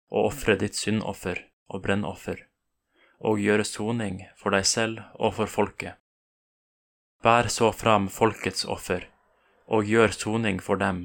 og 0.08 0.30
ofre 0.30 0.56
ditt 0.60 0.76
syndoffer 0.76 1.42
og 1.68 1.82
brennoffer, 1.84 2.38
og 3.20 3.40
gjøre 3.40 3.66
soning 3.68 4.22
for 4.40 4.56
deg 4.56 4.64
selv 4.68 5.02
og 5.20 5.34
for 5.36 5.50
folket. 5.50 5.98
Bær 7.22 7.50
så 7.52 7.68
fram 7.76 8.08
folkets 8.08 8.64
offer 8.64 9.04
og 9.68 9.84
gjør 9.88 10.16
soning 10.16 10.62
for 10.64 10.80
dem, 10.80 11.04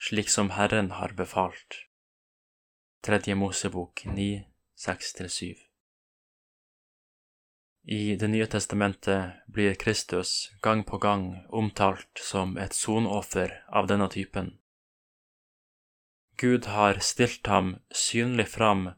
slik 0.00 0.32
som 0.32 0.50
Herren 0.56 0.90
har 0.96 1.12
befalt. 1.16 1.84
Tredje 3.04 3.36
Mosebok 3.36 4.06
9, 4.08 4.44
6-7 4.80 5.52
I 7.84 8.16
Det 8.16 8.32
nye 8.32 8.48
testamentet 8.48 9.44
blir 9.46 9.76
Kristus 9.76 10.50
gang 10.64 10.86
på 10.88 10.98
gang 10.98 11.44
omtalt 11.52 12.24
som 12.32 12.56
et 12.56 12.72
sonoffer 12.72 13.60
av 13.68 13.92
denne 13.92 14.08
typen. 14.08 14.54
Gud 16.36 16.66
har 16.66 16.98
stilt 16.98 17.46
ham 17.46 17.76
synlig 17.90 18.48
fram 18.48 18.88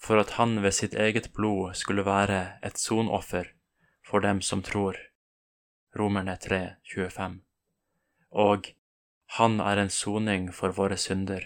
for 0.00 0.20
at 0.20 0.36
han 0.40 0.62
ved 0.62 0.74
sitt 0.74 0.94
eget 0.94 1.32
blod 1.32 1.74
skulle 1.74 2.04
være 2.06 2.58
et 2.64 2.78
sonoffer 2.78 3.52
for 4.06 4.20
dem 4.20 4.40
som 4.40 4.62
tror. 4.62 4.96
Romerne 5.96 6.36
3, 6.36 6.76
25 6.94 7.40
og 8.36 8.72
han 9.38 9.60
er 9.60 9.80
en 9.80 9.90
soning 9.90 10.50
for 10.54 10.74
våre 10.76 10.96
synder, 10.96 11.40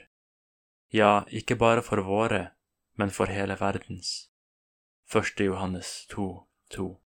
ja, 0.93 1.23
ikke 1.31 1.57
bare 1.57 1.83
for 1.83 2.03
våre, 2.03 2.51
men 2.99 3.11
for 3.11 3.31
hele 3.31 3.57
verdens. 3.61 4.31
1. 5.15 5.41
Johannes 5.41 6.07
2, 6.11 6.47
2. 6.71 7.01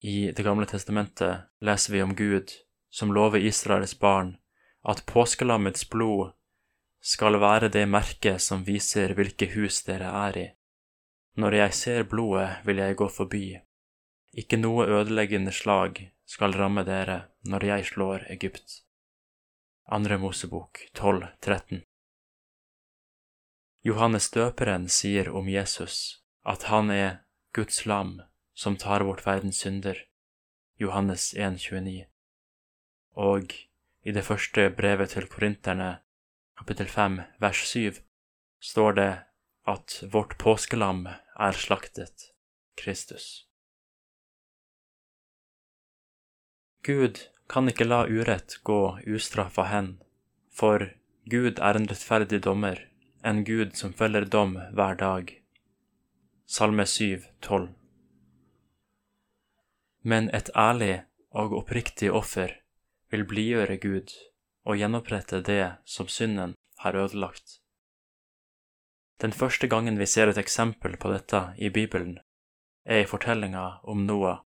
I 0.00 0.32
Det 0.36 0.44
gamle 0.44 0.66
testamentet 0.66 1.48
leser 1.60 1.92
vi 1.92 2.02
om 2.02 2.14
Gud 2.14 2.52
som 2.90 3.12
lover 3.12 3.38
Israels 3.40 3.94
barn 3.98 4.36
at 4.84 5.04
påskelammets 5.06 5.88
blod 5.90 6.32
skal 7.04 7.38
være 7.40 7.68
det 7.72 7.84
merket 7.88 8.42
som 8.42 8.64
viser 8.64 9.14
hvilke 9.16 9.50
hus 9.54 9.82
dere 9.88 10.10
er 10.28 10.38
i. 10.38 10.46
Når 11.36 11.56
jeg 11.58 11.74
ser 11.74 12.06
blodet, 12.08 12.60
vil 12.64 12.80
jeg 12.80 12.96
gå 12.96 13.08
forbi. 13.08 13.46
Ikke 14.32 14.56
noe 14.60 14.86
ødeleggende 14.86 15.52
slag 15.52 15.98
skal 16.26 16.56
ramme 16.56 16.84
dere 16.84 17.24
når 17.48 17.64
jeg 17.70 17.90
slår 17.92 18.28
Egypt. 18.32 18.80
Andre 19.86 20.18
Mosebok 20.18 20.80
12, 20.94 21.26
13 21.42 21.82
Johannes 23.84 24.30
døperen 24.32 24.88
sier 24.88 25.28
om 25.28 25.48
Jesus 25.48 26.22
at 26.48 26.70
han 26.72 26.90
er 26.90 27.18
Guds 27.52 27.84
lam 27.86 28.20
som 28.54 28.78
tar 28.80 29.04
bort 29.04 29.26
verdens 29.26 29.60
synder, 29.60 29.98
Johannes 30.80 31.34
1, 31.34 31.58
29. 31.58 32.06
Og 33.12 33.52
i 34.04 34.12
det 34.12 34.24
første 34.26 34.68
brevet 34.76 35.14
til 35.16 35.26
korinterne, 35.32 35.98
kapittel 36.58 36.88
5, 36.92 37.20
vers 37.40 37.60
7, 37.68 38.00
står 38.60 38.96
det 38.98 39.12
at 39.66 39.94
vårt 40.12 40.36
påskelam 40.38 41.06
er 41.08 41.56
slaktet, 41.56 42.30
Kristus. 42.76 43.46
Gud 46.84 47.22
kan 47.48 47.68
ikke 47.68 47.86
la 47.88 48.02
urett 48.04 48.58
gå 48.64 48.98
ustraffa 49.08 49.64
hen, 49.70 49.94
for 50.52 50.90
Gud 51.32 51.56
er 51.56 51.78
en 51.78 51.88
rettferdig 51.88 52.42
dommer, 52.44 52.82
en 53.24 53.40
Gud 53.44 53.72
som 53.78 53.94
følger 53.96 54.28
dom 54.28 54.58
hver 54.76 55.00
dag. 55.00 55.32
Salme 56.44 56.84
7, 56.84 57.24
12 57.40 57.70
Men 60.02 60.28
et 60.36 60.50
ærlig 60.52 61.06
og 61.32 61.56
oppriktig 61.56 62.12
offer 62.12 62.52
vil 63.12 63.26
blidgjøre 63.28 63.76
Gud 63.82 64.14
og 64.64 64.78
gjenopprette 64.80 65.42
det 65.44 65.76
som 65.84 66.08
synden 66.08 66.54
har 66.84 66.96
ødelagt. 66.96 67.60
Den 69.22 69.32
første 69.32 69.68
gangen 69.68 69.98
vi 69.98 70.06
ser 70.06 70.28
et 70.28 70.40
eksempel 70.40 70.96
på 71.00 71.12
dette 71.12 71.42
i 71.58 71.70
Bibelen, 71.70 72.18
er 72.84 73.04
i 73.04 73.08
fortellinga 73.08 73.66
om 73.84 74.04
Noah 74.08 74.42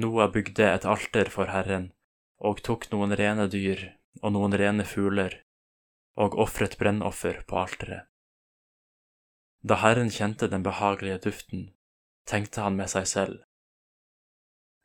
Noah 0.00 0.30
bygde 0.32 0.64
et 0.64 0.86
alter 0.88 1.28
for 1.32 1.50
Herren 1.52 1.90
og 2.38 2.62
tok 2.64 2.86
noen 2.92 3.12
rene 3.20 3.48
dyr 3.52 3.82
og 4.22 4.32
noen 4.36 4.54
rene 4.56 4.86
fugler 4.88 5.34
og 6.20 6.36
ofret 6.44 6.76
brennoffer 6.80 7.42
på 7.48 7.58
alteret. 7.60 8.06
Da 9.60 9.76
Herren 9.82 10.08
kjente 10.12 10.48
den 10.48 10.62
behagelige 10.64 11.18
duften, 11.26 11.66
tenkte 12.24 12.64
han 12.64 12.78
med 12.78 12.88
seg 12.92 13.08
selv. 13.08 13.42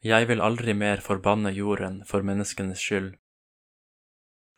Jeg 0.03 0.27
vil 0.27 0.41
aldri 0.41 0.73
mer 0.73 1.01
forbanne 1.01 1.51
jorden 1.55 2.03
for 2.05 2.21
menneskenes 2.21 2.81
skyld. 2.81 3.15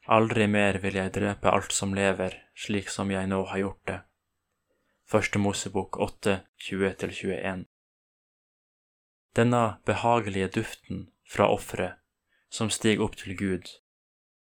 Aldri 0.08 0.47
mer 0.47 0.80
vil 0.84 0.95
jeg 0.95 1.13
drepe 1.13 1.52
alt 1.52 1.71
som 1.76 1.93
lever, 1.93 2.36
slik 2.56 2.89
som 2.89 3.12
jeg 3.12 3.28
nå 3.28 3.43
har 3.52 3.63
gjort 3.63 3.82
det. 3.88 4.02
Første 5.08 5.39
Mosebok 5.39 6.00
8, 6.00 6.41
20-21 6.60 7.67
denne 9.38 9.78
behagelige 9.86 10.47
duften 10.47 11.10
fra 11.30 11.45
offeret 11.54 12.00
som 12.50 12.71
stiger 12.73 13.04
opp 13.06 13.17
til 13.19 13.36
Gud, 13.38 13.67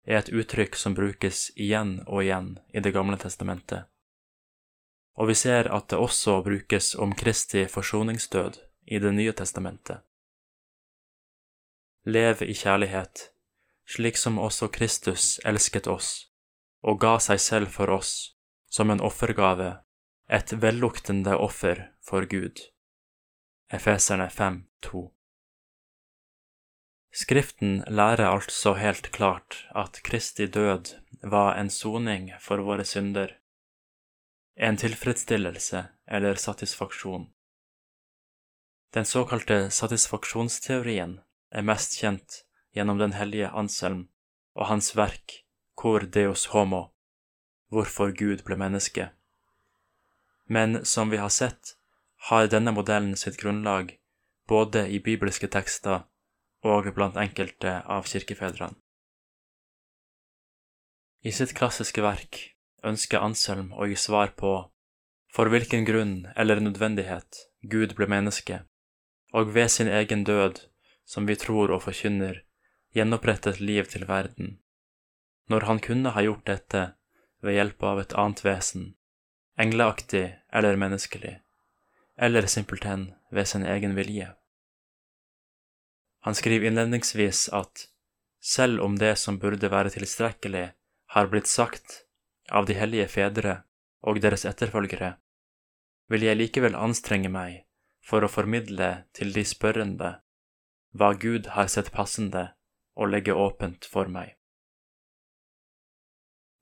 er 0.04 0.18
et 0.20 0.32
uttrykk 0.34 0.76
som 0.76 0.98
brukes 0.98 1.46
igjen 1.56 2.02
og 2.08 2.26
igjen 2.26 2.50
i 2.74 2.82
Det 2.84 2.92
gamle 2.92 3.16
testamentet. 3.22 3.86
Og 5.16 5.30
vi 5.30 5.36
ser 5.38 5.70
at 5.72 5.88
det 5.94 6.00
også 6.00 6.42
brukes 6.44 6.96
om 6.96 7.14
Kristi 7.16 7.68
forsoningsdød 7.72 8.60
i 8.88 9.00
Det 9.00 9.14
nye 9.14 9.32
testamentet. 9.32 10.02
Lev 12.06 12.42
i 12.42 12.54
kjærlighet, 12.54 13.28
slik 13.86 14.18
som 14.18 14.40
også 14.42 14.72
Kristus 14.74 15.40
elsket 15.46 15.88
oss 15.88 16.32
og 16.82 16.98
ga 17.02 17.18
seg 17.22 17.40
selv 17.40 17.70
for 17.70 17.94
oss 17.94 18.34
som 18.72 18.90
en 18.90 19.04
offergave, 19.06 19.84
et 20.26 20.54
velluktende 20.64 21.36
offer 21.38 21.84
for 22.02 22.26
Gud. 22.26 22.58
Efeserne 23.70 24.30
5, 24.30 24.64
2. 24.82 25.04
Skriften 27.14 27.84
lærer 27.88 28.32
altså 28.32 28.74
helt 28.80 29.12
klart 29.12 29.66
at 29.76 30.00
Kristi 30.04 30.48
død 30.48 30.96
var 31.22 31.60
en 31.60 31.70
soning 31.70 32.32
for 32.40 32.64
våre 32.64 32.86
synder, 32.88 33.36
en 34.56 34.78
tilfredsstillelse 34.78 35.84
eller 36.08 36.36
satisfaksjon. 36.36 37.28
Den 38.94 39.06
såkalte 39.06 39.70
satisfaksjonsteorien 39.70 41.20
er 41.52 41.66
mest 41.68 41.98
kjent 42.00 42.42
gjennom 42.76 43.00
den 43.02 43.16
hellige 43.18 43.52
Anselm 43.52 44.08
og 44.56 44.68
hans 44.72 44.94
verk 44.96 45.42
Cor 45.76 46.06
Deus 46.06 46.46
Homo, 46.54 46.92
hvorfor 47.72 48.12
Gud 48.16 48.44
ble 48.48 48.58
menneske. 48.60 49.10
Men 50.48 50.84
som 50.86 51.12
vi 51.12 51.20
har 51.22 51.32
sett, 51.32 51.76
har 52.30 52.48
denne 52.52 52.74
modellen 52.76 53.16
sitt 53.18 53.40
grunnlag 53.42 53.96
både 54.48 54.86
i 54.92 55.00
bibelske 55.00 55.48
tekster 55.48 56.04
og 56.62 56.92
blant 56.96 57.18
enkelte 57.18 57.80
av 57.90 58.06
kirkefedrene. 58.10 58.78
I 61.22 61.32
sitt 61.34 61.54
klassiske 61.58 62.02
verk 62.02 62.38
ønsker 62.86 63.22
Anselm 63.22 63.72
å 63.78 63.86
gi 63.90 63.98
svar 63.98 64.34
på 64.38 64.54
for 65.32 65.52
hvilken 65.54 65.86
grunn 65.88 66.16
eller 66.36 66.60
nødvendighet 66.60 67.46
Gud 67.72 67.94
ble 67.96 68.08
menneske, 68.10 68.64
og 69.34 69.54
ved 69.56 69.70
sin 69.70 69.88
egen 69.88 70.26
død, 70.28 70.60
som 71.12 71.28
vi 71.28 71.36
tror 71.36 71.74
og 71.76 71.84
forkynner, 71.84 72.38
gjenopprettet 72.96 73.60
liv 73.60 73.88
til 73.92 74.06
verden, 74.08 74.54
når 75.52 75.68
han 75.68 75.82
kunne 75.84 76.14
ha 76.16 76.24
gjort 76.24 76.46
dette 76.48 76.84
ved 77.44 77.58
hjelp 77.58 77.84
av 77.90 78.00
et 78.00 78.16
annet 78.16 78.44
vesen, 78.46 78.86
engleaktig 79.60 80.24
eller 80.56 80.80
menneskelig, 80.80 81.34
eller 82.16 82.48
simpelthen 82.48 83.10
ved 83.32 83.50
sin 83.52 83.68
egen 83.68 83.98
vilje. 83.98 84.30
Han 86.24 86.38
skriver 86.38 86.70
innledningsvis 86.70 87.50
at 87.60 87.88
selv 88.40 88.82
om 88.86 88.96
det 89.02 89.18
som 89.20 89.40
burde 89.42 89.70
være 89.70 89.92
tilstrekkelig, 89.92 90.70
har 91.12 91.28
blitt 91.28 91.50
sagt 91.52 92.06
av 92.48 92.66
de 92.70 92.78
hellige 92.80 93.10
fedre 93.12 93.58
og 94.08 94.22
deres 94.24 94.46
etterfølgere, 94.48 95.18
vil 96.08 96.24
jeg 96.24 96.40
likevel 96.40 96.78
anstrenge 96.80 97.30
meg 97.30 97.66
for 98.00 98.24
å 98.24 98.32
formidle 98.32 98.94
til 99.18 99.34
de 99.36 99.44
spørrende 99.46 100.14
hva 100.92 101.14
Gud 101.14 101.54
har 101.56 101.68
sett 101.68 101.92
passende 101.92 102.52
å 102.96 103.08
legge 103.08 103.34
åpent 103.34 103.86
for 103.86 104.12
meg. 104.12 104.36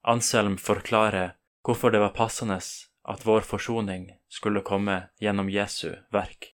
Anselm 0.05 0.57
forklarer 0.57 1.35
hvorfor 1.65 1.91
det 1.91 1.99
var 1.99 2.15
passende 2.15 2.59
at 3.09 3.25
vår 3.25 3.41
forsoning 3.41 4.11
skulle 4.27 4.61
komme 4.65 5.09
gjennom 5.19 5.49
Jesu 5.49 5.95
verk. 6.13 6.53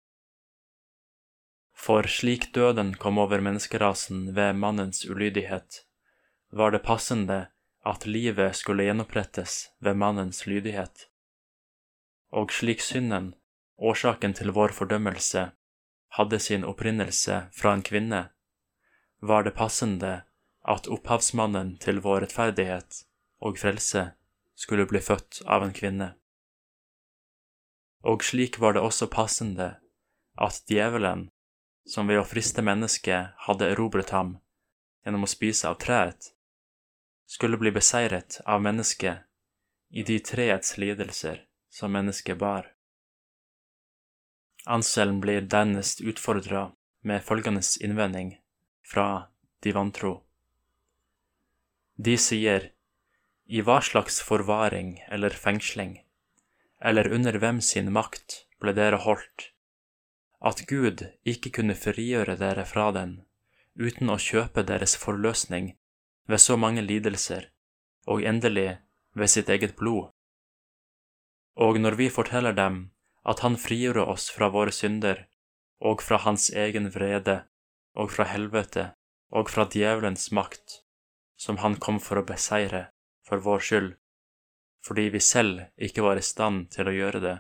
For 1.74 2.06
slik 2.06 2.52
døden 2.54 2.94
kom 2.94 3.18
over 3.18 3.42
menneskerasen 3.42 4.36
ved 4.36 4.56
mannens 4.56 5.02
ulydighet, 5.06 5.82
var 6.52 6.72
det 6.72 6.84
passende 6.86 7.48
at 7.82 8.06
livet 8.06 8.56
skulle 8.56 8.86
gjenopprettes 8.86 9.72
ved 9.80 9.98
mannens 9.98 10.46
lydighet. 10.46 11.08
Og 12.30 12.54
slik 12.54 12.84
synden, 12.86 13.34
årsaken 13.82 14.36
til 14.38 14.54
vår 14.54 14.76
fordømmelse, 14.78 15.50
hadde 16.18 16.40
sin 16.40 16.64
opprinnelse 16.68 17.48
fra 17.56 17.74
en 17.74 17.84
kvinne, 17.86 18.30
var 19.20 19.44
det 19.44 19.56
passende 19.56 20.22
at 20.62 20.88
opphavsmannen 20.88 21.78
til 21.82 22.02
vår 22.04 22.26
rettferdighet 22.26 23.04
og 23.42 23.60
frelse 23.62 24.12
skulle 24.56 24.86
bli 24.90 25.02
født 25.02 25.42
av 25.46 25.64
en 25.66 25.74
kvinne. 25.74 26.12
Og 28.06 28.26
slik 28.26 28.60
var 28.60 28.74
det 28.74 28.84
også 28.86 29.08
passende 29.14 29.76
at 30.42 30.64
djevelen, 30.70 31.30
som 31.86 32.10
ved 32.10 32.22
å 32.22 32.28
friste 32.28 32.62
mennesket 32.66 33.34
hadde 33.48 33.72
erobret 33.74 34.14
ham 34.14 34.36
gjennom 35.06 35.26
å 35.26 35.30
spise 35.30 35.70
av 35.70 35.80
treet, 35.82 36.32
skulle 37.26 37.58
bli 37.58 37.72
beseiret 37.74 38.42
av 38.46 38.62
mennesket 38.62 39.24
i 39.90 40.04
de 40.04 40.20
treets 40.20 40.78
lidelser 40.78 41.46
som 41.72 41.94
mennesket 41.94 42.38
bar. 42.38 42.68
Anselm 44.66 45.22
blir 45.22 45.42
dernest 45.42 46.02
utfordra 46.02 46.72
med 47.02 47.24
følgende 47.24 47.62
innvending 47.82 48.36
fra 48.86 49.28
de 49.64 49.74
vantro. 49.74 50.22
De 51.98 52.18
sier 52.18 52.70
i 53.46 53.62
hva 53.66 53.80
slags 53.82 54.22
forvaring 54.26 55.00
eller 55.10 55.34
fengsling, 55.34 55.98
eller 56.80 57.10
under 57.14 57.38
hvem 57.42 57.62
sin 57.62 57.92
makt 57.94 58.46
ble 58.62 58.74
dere 58.78 59.02
holdt, 59.02 59.50
at 60.42 60.64
Gud 60.70 61.04
ikke 61.26 61.52
kunne 61.58 61.78
frigjøre 61.78 62.38
dere 62.38 62.66
fra 62.66 62.92
den 62.96 63.20
uten 63.76 64.10
å 64.14 64.20
kjøpe 64.22 64.64
deres 64.68 64.96
forløsning 65.00 65.74
ved 66.30 66.42
så 66.42 66.58
mange 66.58 66.84
lidelser, 66.86 67.50
og 68.08 68.26
endelig 68.26 68.78
ved 69.18 69.30
sitt 69.30 69.50
eget 69.50 69.76
blod. 69.78 70.12
Og 71.58 71.80
når 71.82 71.98
vi 72.00 72.10
forteller 72.10 72.56
dem 72.56 72.92
at 73.24 73.40
Han 73.40 73.58
frigjorde 73.58 74.06
oss 74.06 74.30
fra 74.34 74.50
våre 74.50 74.72
synder 74.72 75.28
og 75.82 76.02
fra 76.02 76.18
Hans 76.26 76.50
egen 76.50 76.90
vrede 76.94 77.44
og 77.98 78.12
fra 78.14 78.26
helvete 78.30 78.92
og 79.32 79.50
fra 79.50 79.66
djevelens 79.70 80.32
makt, 80.32 80.82
som 81.38 81.58
Han 81.62 81.78
kom 81.80 82.00
for 82.00 82.20
å 82.22 82.28
beseire, 82.28 82.90
for 83.26 83.42
vår 83.44 83.64
skyld, 83.68 83.92
fordi 84.86 85.10
vi 85.14 85.22
selv 85.24 85.66
ikke 85.78 86.04
var 86.06 86.20
i 86.20 86.26
stand 86.26 86.70
til 86.74 86.90
å 86.90 86.96
gjøre 86.96 87.22
det, 87.24 87.38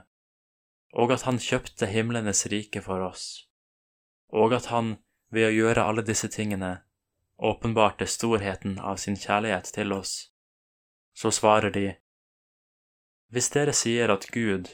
og 0.93 1.11
at 1.15 1.25
Han 1.27 1.41
kjøpte 1.41 1.89
himlenes 1.91 2.45
rike 2.53 2.83
for 2.85 3.03
oss, 3.03 3.49
og 4.31 4.55
at 4.57 4.71
Han 4.71 4.95
ved 5.31 5.49
å 5.49 5.55
gjøre 5.55 5.85
alle 5.87 6.05
disse 6.07 6.29
tingene 6.31 6.79
åpenbarte 7.41 8.05
storheten 8.05 8.77
av 8.79 8.99
sin 9.01 9.17
kjærlighet 9.17 9.71
til 9.73 9.93
oss, 9.95 10.31
så 11.17 11.31
svarer 11.33 11.73
de, 11.73 11.87
Hvis 13.31 13.49
dere 13.49 13.73
sier 13.73 14.11
at 14.13 14.27
Gud, 14.31 14.69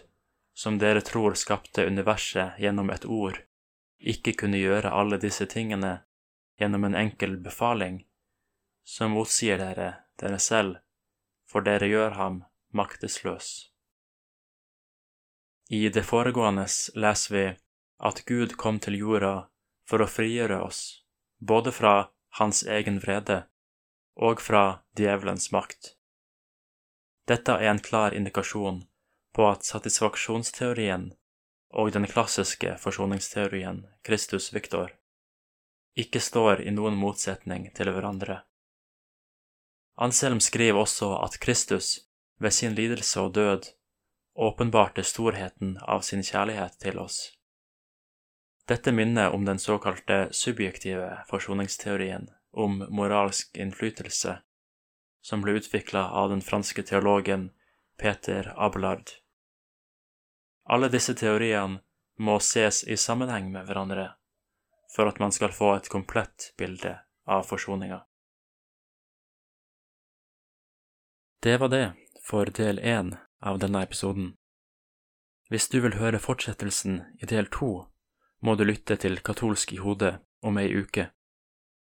som 0.58 0.78
dere 0.82 1.02
tror 1.02 1.34
skapte 1.34 1.86
universet 1.86 2.58
gjennom 2.58 2.90
et 2.90 3.06
ord, 3.06 3.44
ikke 4.02 4.34
kunne 4.42 4.58
gjøre 4.58 4.90
alle 4.90 5.20
disse 5.22 5.46
tingene 5.46 5.92
gjennom 6.58 6.88
en 6.88 6.98
enkel 6.98 7.36
befaling, 7.46 8.00
så 8.82 9.06
motsier 9.06 9.62
dere 9.62 9.92
dere 10.18 10.40
selv 10.42 10.80
for 11.46 11.62
dere 11.62 11.86
gjør 11.92 12.18
ham 12.18 12.42
maktesløs. 12.74 13.52
I 15.70 15.84
det 15.94 16.08
foregående 16.10 16.66
leser 17.06 17.36
vi 17.36 17.46
at 18.10 18.26
Gud 18.26 18.58
kom 18.58 18.82
til 18.82 18.98
jorda 18.98 19.36
for 19.86 20.02
å 20.02 20.10
frigjøre 20.10 20.58
oss, 20.66 20.82
både 21.38 21.76
fra 21.76 21.96
hans 22.42 22.66
egen 22.66 22.98
vrede 23.06 23.44
og 24.18 24.42
fra 24.42 24.66
djevelens 24.98 25.52
makt. 25.54 25.94
Dette 27.30 27.62
er 27.62 27.70
en 27.76 27.86
klar 27.92 28.18
indikasjon 28.18 28.88
på 29.38 29.46
at 29.46 29.66
satisfaksjonsteorien 29.68 31.12
og 31.78 31.92
den 31.94 32.08
klassiske 32.10 32.74
forsoningsteorien 32.82 33.84
Kristus 34.08 34.50
Victor 34.54 34.96
ikke 35.98 36.22
står 36.22 36.64
i 36.66 36.74
noen 36.74 36.98
motsetning 36.98 37.68
til 37.78 37.92
hverandre. 37.94 38.42
Anselm 39.98 40.42
skriver 40.42 40.82
også 40.82 41.10
at 41.22 41.40
Kristus, 41.42 42.00
ved 42.38 42.54
sin 42.54 42.76
lidelse 42.78 43.22
og 43.22 43.34
død, 43.34 43.70
åpenbarte 44.38 45.06
storheten 45.06 45.78
av 45.82 46.04
sin 46.06 46.22
kjærlighet 46.22 46.78
til 46.82 47.00
oss. 47.02 47.18
Dette 48.70 48.92
minner 48.92 49.34
om 49.34 49.46
den 49.46 49.62
såkalte 49.62 50.28
subjektive 50.32 51.10
forsoningsteorien 51.30 52.28
om 52.52 52.84
moralsk 52.90 53.58
innflytelse, 53.58 54.38
som 55.22 55.42
ble 55.42 55.58
utvikla 55.58 56.10
av 56.22 56.30
den 56.30 56.42
franske 56.46 56.86
teologen 56.86 57.50
Peter 57.98 58.54
Abelard. 58.58 59.18
Alle 60.68 60.90
disse 60.92 61.16
teoriene 61.16 61.80
må 62.20 62.40
ses 62.44 62.84
i 62.84 62.98
sammenheng 62.98 63.52
med 63.52 63.68
hverandre 63.68 64.10
for 64.96 65.08
at 65.08 65.20
man 65.20 65.32
skal 65.32 65.54
få 65.54 65.76
et 65.76 65.90
komplett 65.90 66.54
bilde 66.58 66.98
av 67.28 67.44
forsoninga. 67.44 68.02
Det 71.40 71.58
var 71.58 71.70
det 71.70 71.94
for 72.26 72.46
del 72.46 72.80
én 72.80 73.14
av 73.40 73.60
denne 73.60 73.84
episoden. 73.84 74.34
Hvis 75.50 75.70
du 75.70 75.80
vil 75.80 75.96
høre 76.02 76.20
fortsettelsen 76.20 77.04
i 77.22 77.30
del 77.30 77.48
to, 77.54 77.88
må 78.42 78.56
du 78.56 78.66
lytte 78.66 78.98
til 79.00 79.20
Katolsk 79.24 79.72
i 79.74 79.80
hodet 79.80 80.18
om 80.42 80.58
ei 80.60 80.68
uke, 80.74 81.10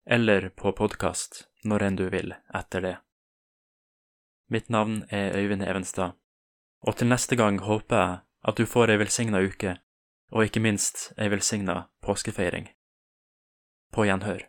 eller 0.06 0.50
på 0.50 0.74
podkast 0.76 1.46
når 1.64 1.88
enn 1.88 2.00
du 2.02 2.10
vil 2.10 2.36
etter 2.54 2.84
det. 2.84 2.96
Mitt 4.52 4.70
navn 4.70 5.06
er 5.10 5.38
Øyvind 5.38 5.64
Evenstad, 5.64 6.18
og 6.82 6.98
til 6.98 7.10
neste 7.10 7.38
gang 7.40 7.62
håper 7.64 8.02
jeg 8.02 8.20
at 8.48 8.58
du 8.58 8.66
får 8.66 8.94
ei 8.94 9.00
velsigna 9.02 9.42
uke, 9.42 9.78
og 10.32 10.46
ikke 10.46 10.62
minst 10.62 11.12
ei 11.18 11.30
velsigna 11.34 11.88
påskefeiring. 12.06 12.70
På 13.92 14.06
gjenhør. 14.06 14.46